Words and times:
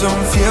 don't 0.00 0.26
feel 0.32 0.49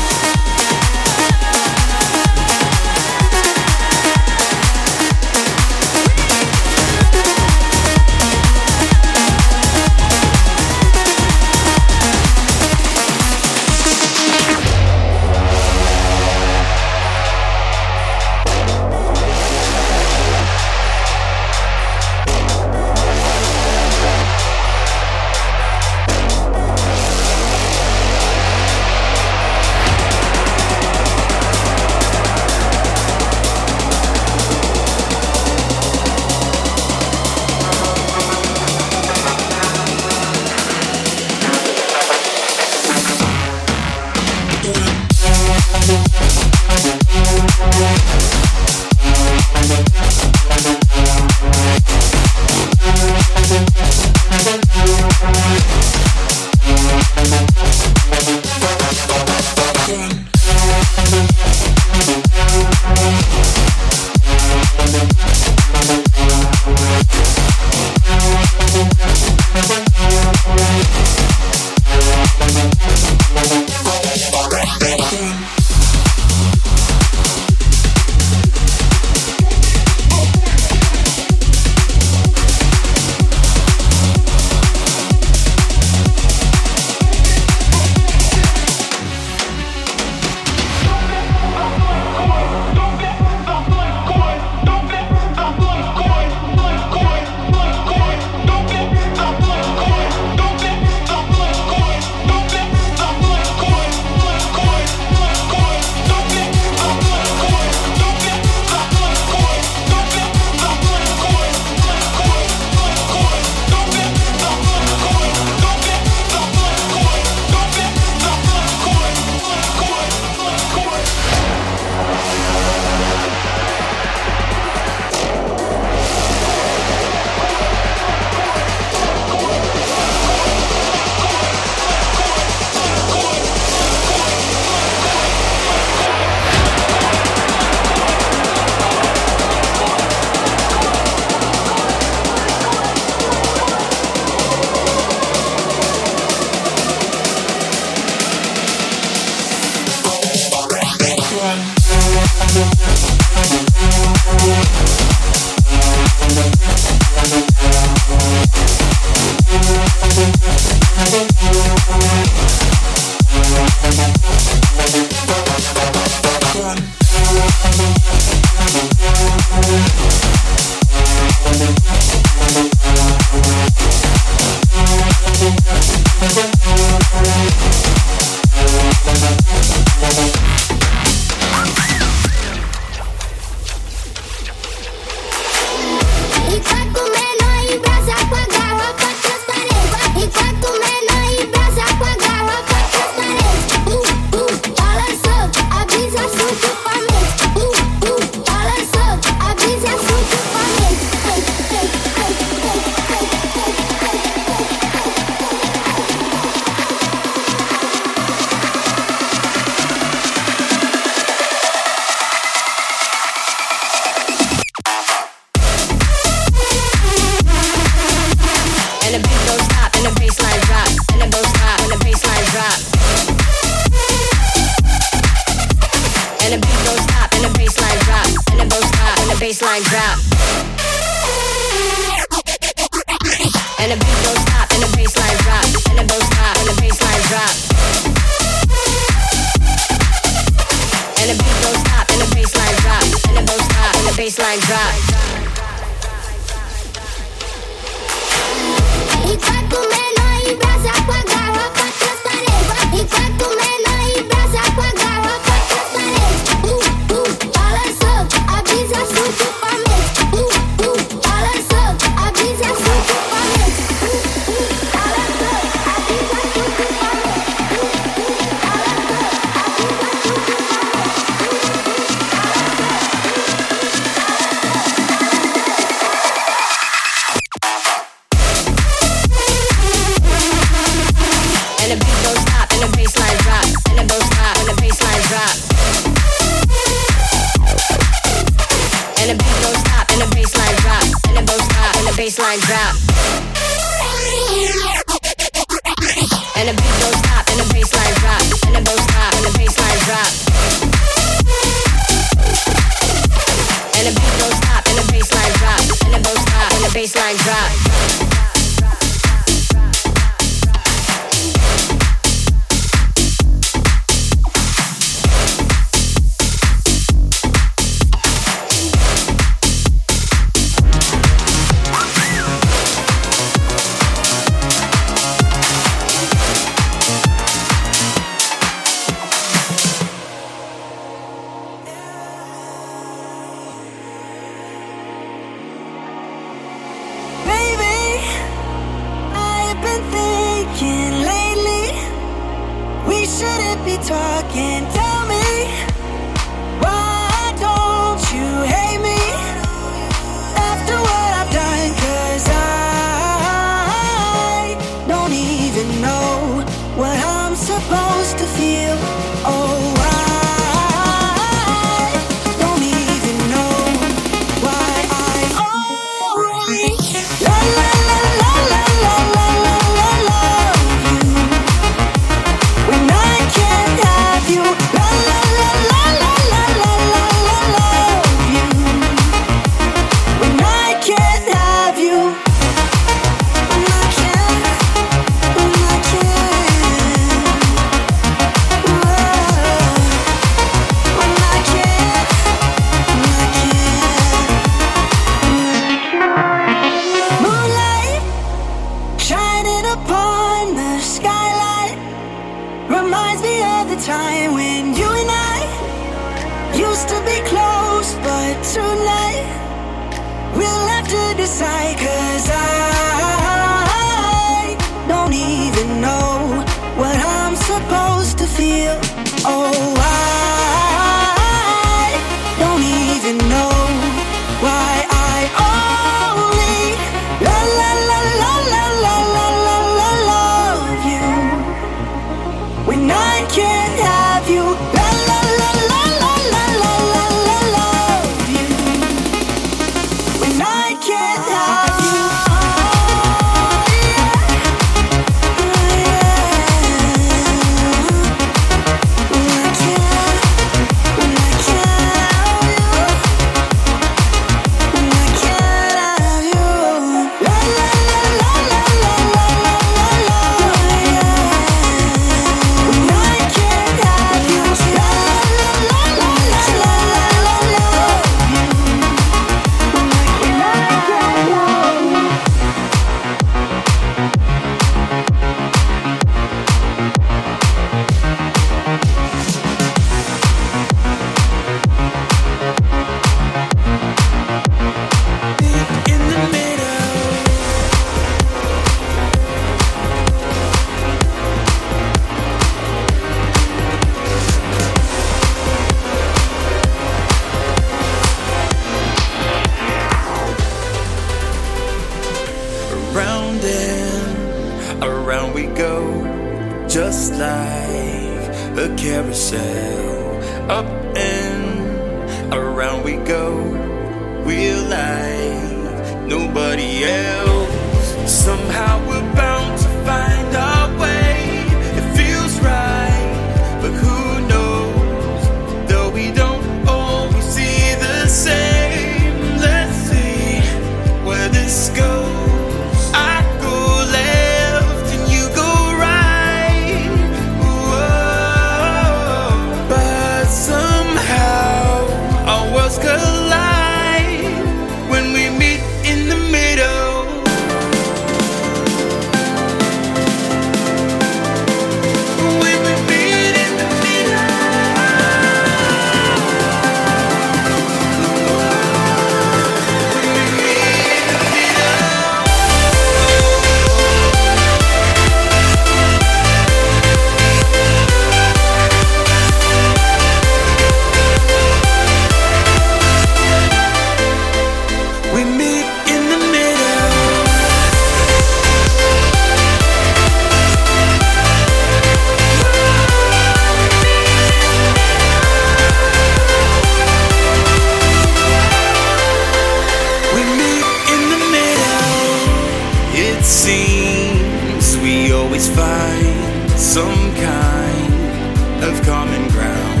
of 598.82 599.02
common 599.02 599.48
ground. 599.48 600.00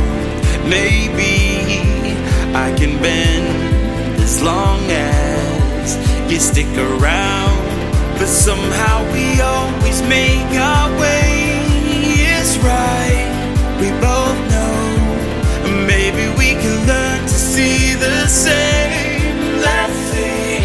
Maybe 0.68 1.34
I 2.54 2.74
can 2.76 3.00
bend 3.02 4.20
as 4.20 4.42
long 4.42 4.80
as 4.90 5.96
you 6.30 6.38
stick 6.38 6.72
around. 6.76 7.58
But 8.18 8.28
somehow 8.28 8.96
we 9.12 9.40
always 9.40 10.02
make 10.02 10.50
our 10.58 10.90
way. 11.00 11.58
It's 12.34 12.56
right, 12.58 13.28
we 13.80 13.88
both 14.00 14.38
know. 14.54 15.86
Maybe 15.86 16.24
we 16.38 16.50
can 16.62 16.76
learn 16.86 17.20
to 17.22 17.38
see 17.52 17.94
the 17.94 18.26
same. 18.26 19.60
Let's 19.60 19.98
see 20.12 20.60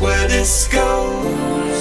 where 0.00 0.26
this 0.28 0.68
goes. 0.68 1.73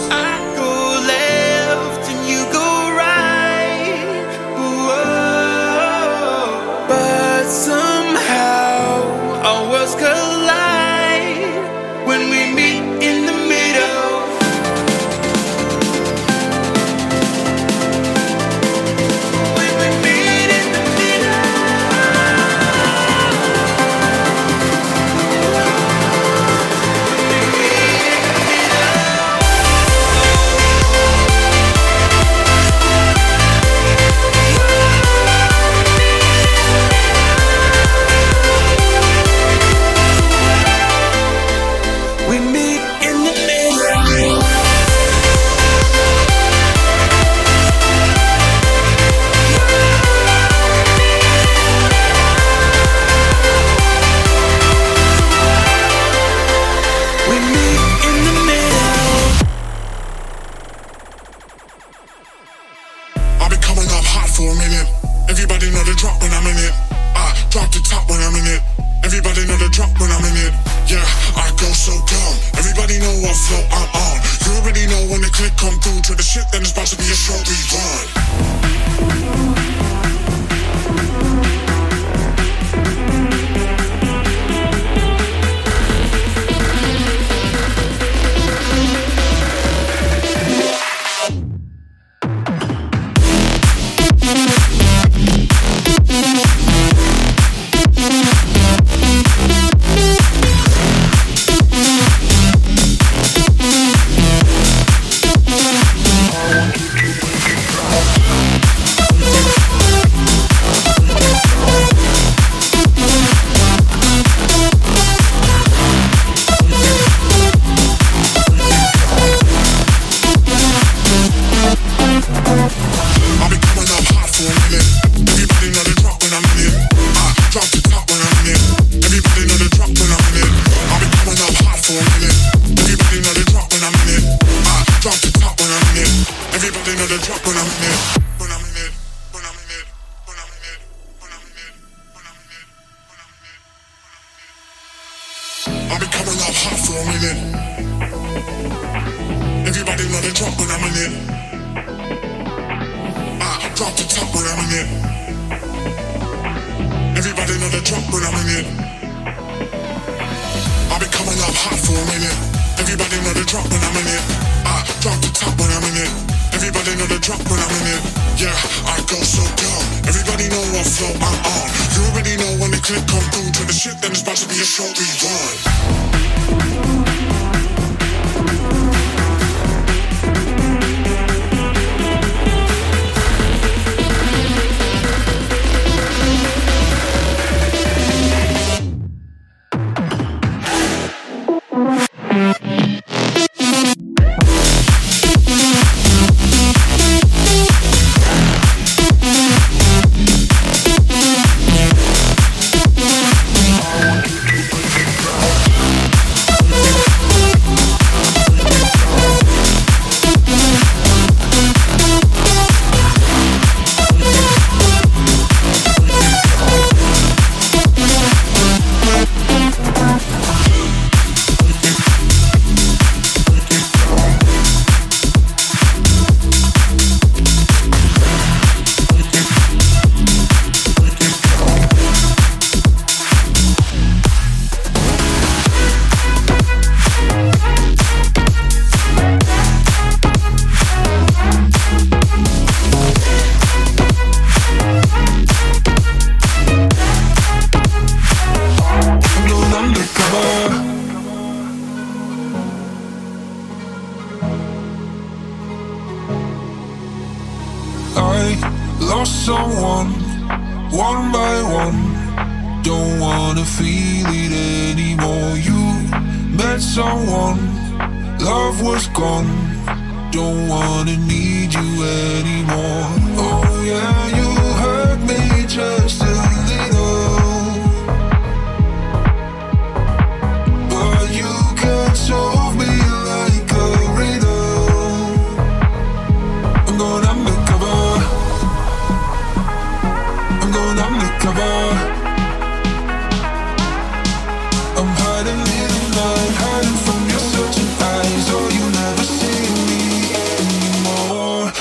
click 75.44 75.58
come 75.58 75.80
through 75.80 76.02
to 76.02 76.16
the 76.16 76.24
shit, 76.24 76.46
then 76.52 76.62
it's 76.62 76.72
about 76.72 76.88
to 76.88 76.96
be 76.96 77.04
a 77.04 77.16
show 77.16 77.36
we. 77.44 78.23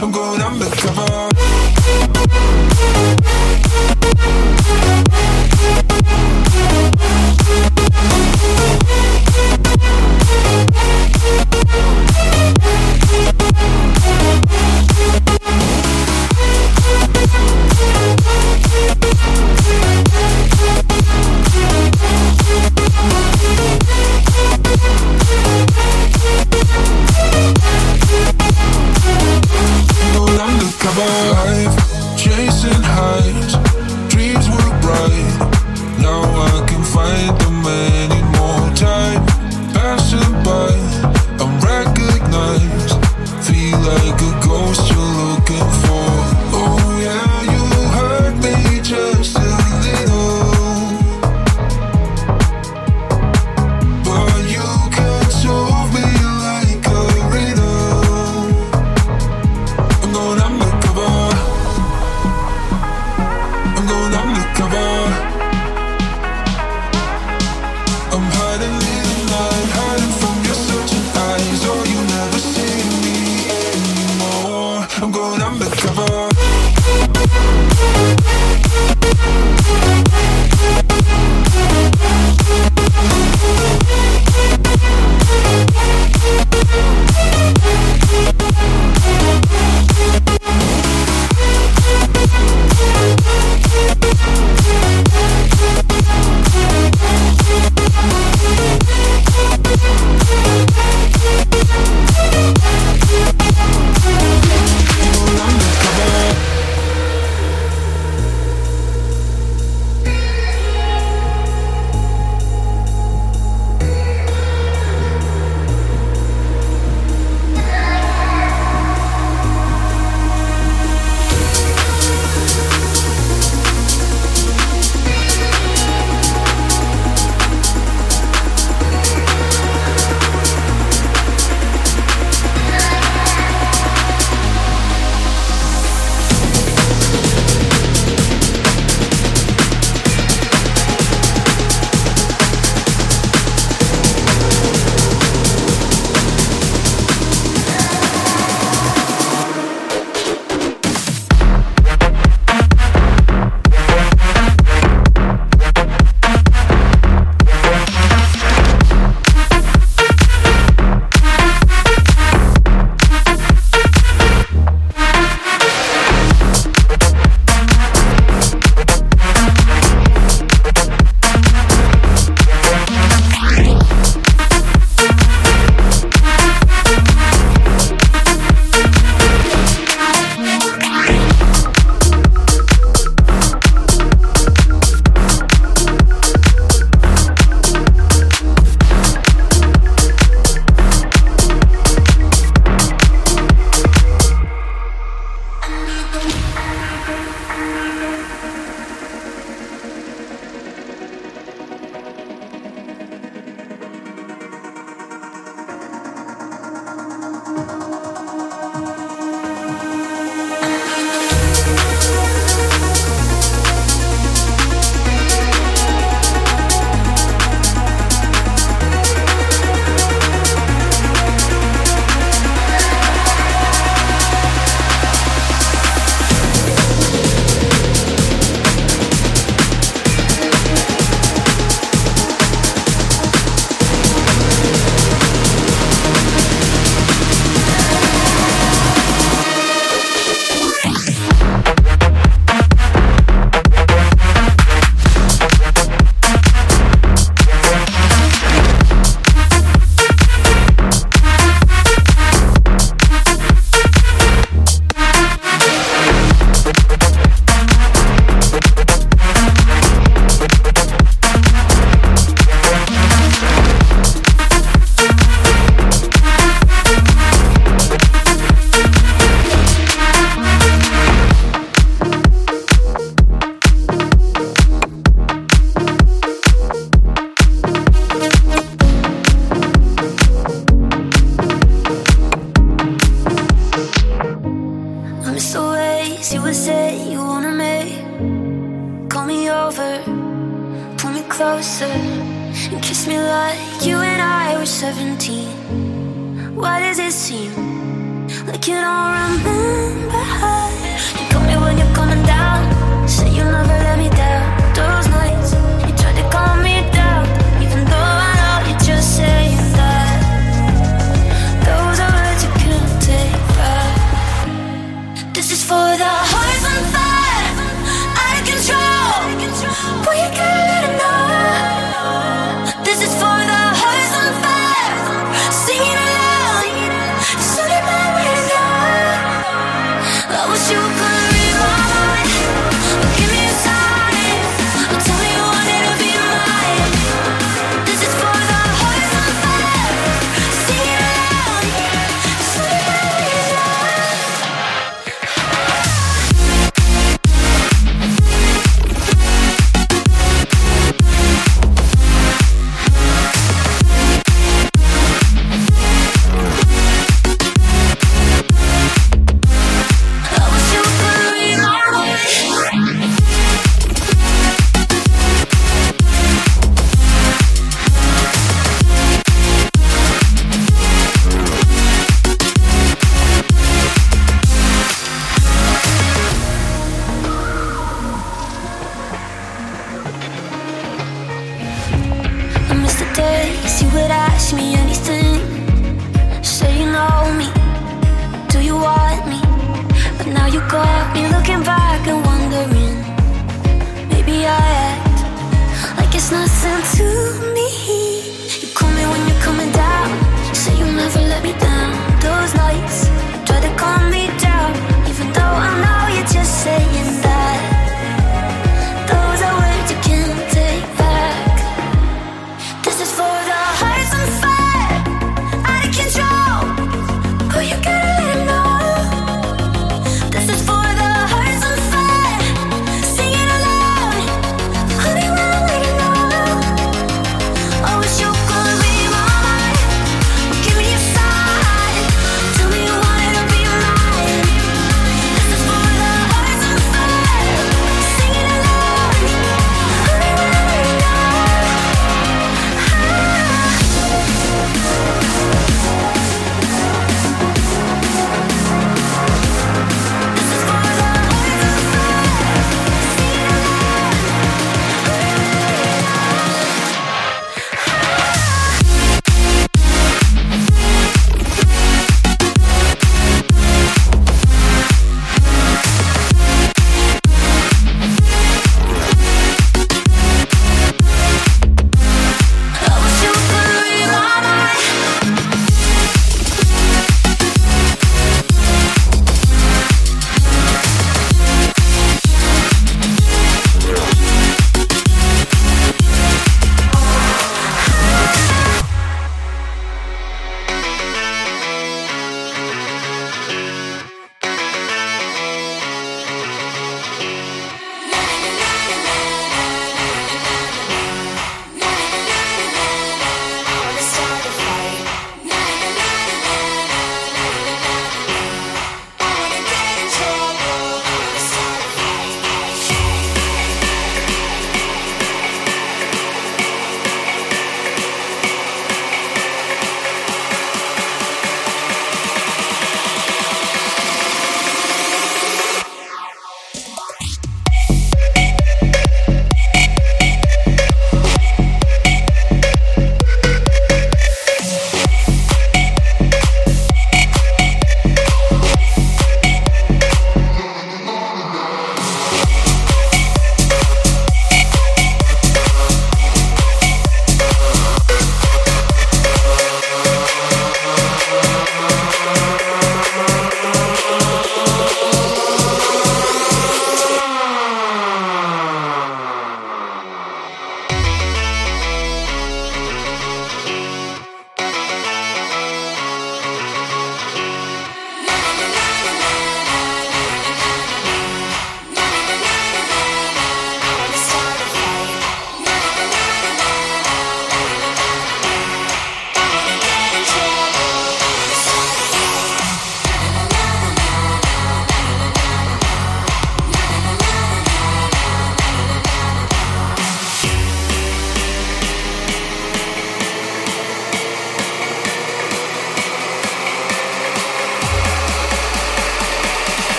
I'm 0.00 0.12
going 0.12 0.40
undercover. 0.40 1.28
We'll 6.98 7.27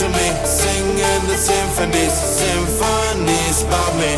to 0.00 0.08
me, 0.16 0.32
singing 0.48 1.22
the 1.28 1.36
symphonies, 1.36 2.16
symphonies 2.16 3.68
about 3.68 3.92
me. 4.00 4.16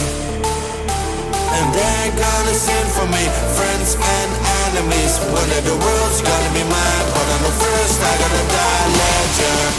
And 1.58 1.66
they're 1.74 2.14
gonna 2.14 2.54
sing 2.54 2.86
for 2.94 3.02
me, 3.10 3.26
friends 3.58 3.98
and 3.98 4.30
enemies. 4.62 5.18
One 5.34 5.48
day 5.50 5.58
the 5.66 5.74
world's 5.74 6.22
gonna 6.22 6.52
be 6.54 6.62
mine, 6.70 7.06
but 7.10 7.26
I 7.26 7.36
know 7.42 7.54
first 7.58 7.98
I 7.98 8.14
gotta 8.14 8.44
die. 8.46 8.86
Legend. 8.94 9.74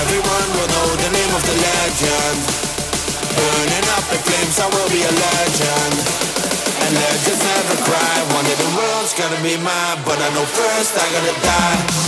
Everyone 0.00 0.48
will 0.56 0.70
know 0.72 0.88
the 1.04 1.10
name 1.12 1.32
of 1.36 1.44
the 1.44 1.56
legend. 1.68 2.38
Burning 3.36 3.86
up 3.92 4.08
in 4.08 4.20
flames, 4.24 4.56
I 4.56 4.66
will 4.72 4.88
be 4.88 5.04
a 5.04 5.12
legend. 5.12 5.94
And 6.80 6.92
legends 6.96 7.44
never 7.44 7.76
cry. 7.84 8.16
One 8.32 8.44
day 8.48 8.56
the 8.56 8.72
world's 8.72 9.12
gonna 9.12 9.40
be 9.44 9.60
mine, 9.60 10.00
but 10.08 10.16
I 10.16 10.32
know 10.32 10.48
first 10.48 10.96
I 10.96 11.04
gotta 11.12 11.36
die. 11.44 12.07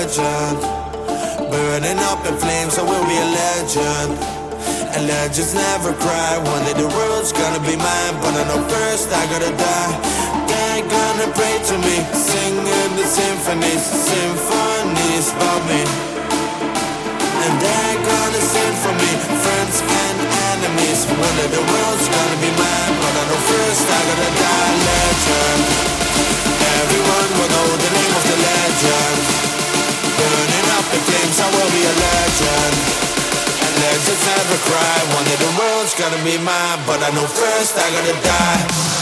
Legend. 0.00 0.58
Burning 1.52 1.98
up 2.08 2.24
in 2.24 2.34
flames, 2.40 2.78
I 2.78 2.84
will 2.88 3.04
be 3.04 3.18
a 3.20 3.28
legend. 3.44 4.16
And 4.96 5.06
legends 5.06 5.52
never 5.52 5.92
cry. 5.92 6.40
One 6.40 6.62
day 6.64 6.72
the 6.72 6.88
world's 6.88 7.32
gonna 7.32 7.60
be 7.60 7.76
mine, 7.76 8.14
but 8.24 8.32
I 8.32 8.44
know 8.48 8.60
first 8.64 9.12
I 9.12 9.22
gotta 9.32 9.52
die. 9.52 9.94
They're 10.48 10.88
gonna 10.88 11.28
pray 11.36 11.56
to 11.70 11.76
me, 11.84 11.96
singing 12.16 12.92
the 12.96 13.04
symphonies, 13.04 13.84
symphonies 14.08 15.26
about 15.36 15.62
me. 15.68 15.82
And 17.44 17.52
they're 17.60 18.00
gonna 18.00 18.42
sing 18.52 18.74
for 18.80 18.94
me, 19.02 19.10
friends 19.44 19.76
and 19.84 20.18
enemies. 20.48 21.00
One 21.12 21.34
day 21.36 21.48
the 21.56 21.64
world's 21.72 22.08
gonna 22.08 22.38
be 22.40 22.50
mine, 22.56 22.94
but 23.04 23.12
I 23.20 23.22
know 23.28 23.40
first 23.52 23.84
I 23.84 24.00
gotta 24.08 24.30
die. 24.44 24.72
Legend. 24.88 25.62
Everyone 26.80 27.28
will 27.36 27.50
know 27.52 27.68
the 27.84 27.90
name 27.98 28.12
of 28.16 28.24
the 28.30 28.36
legend. 28.48 29.49
Burning 30.20 30.68
up 30.76 30.84
in 30.92 31.00
flames, 31.08 31.38
I 31.40 31.48
will 31.48 31.70
be 31.72 31.80
a 31.80 31.94
legend. 31.96 32.74
And 33.64 33.72
legends 33.80 34.22
never 34.28 34.58
cry. 34.68 34.96
One 35.16 35.24
day 35.24 35.38
the 35.40 35.52
world's 35.56 35.94
gonna 35.96 36.20
be 36.28 36.36
mine, 36.44 36.80
but 36.84 37.00
I 37.00 37.08
know 37.16 37.24
first 37.24 37.72
I 37.80 37.88
gotta 37.88 38.16
die. 38.20 38.99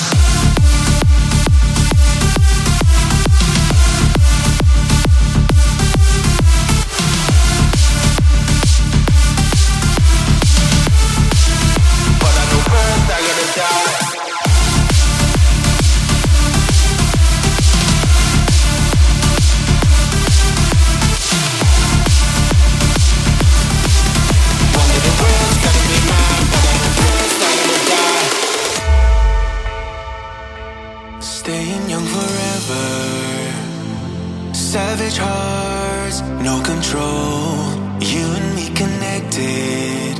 Savage 34.88 35.18
hearts, 35.18 36.22
no 36.48 36.62
control. 36.62 37.58
You 38.00 38.24
and 38.38 38.56
me 38.56 38.66
connected. 38.74 40.14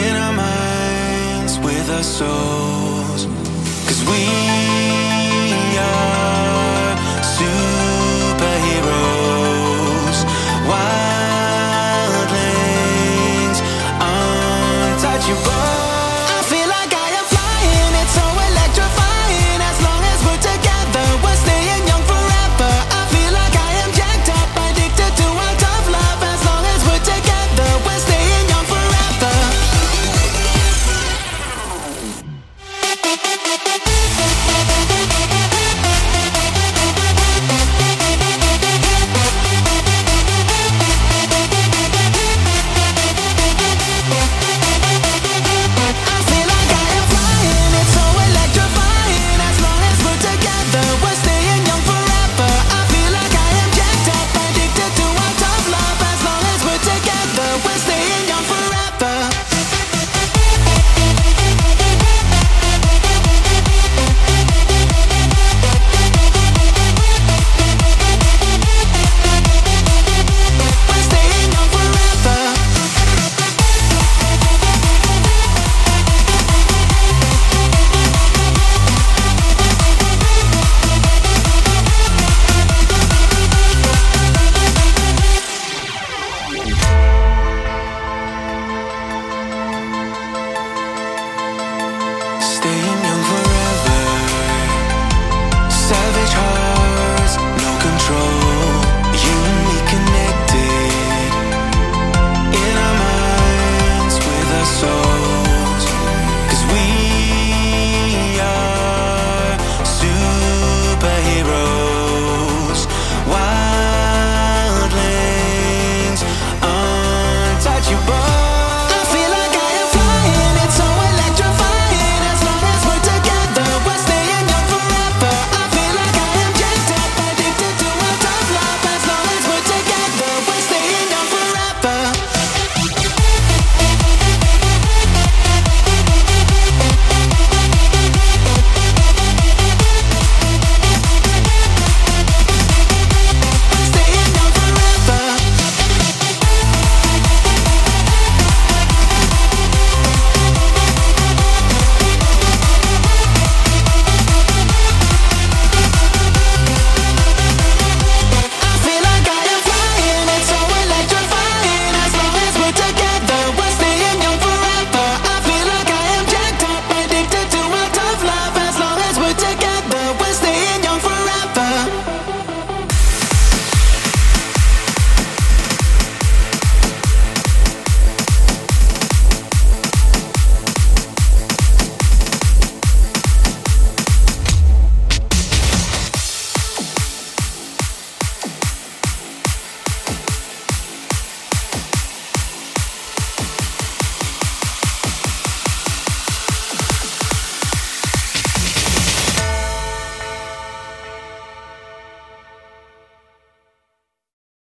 In 0.00 0.12
our 0.24 0.32
minds, 0.32 1.58
with 1.58 1.90
our 1.90 2.04
souls. 2.04 3.26
Cause 3.88 4.00
we 4.10 4.91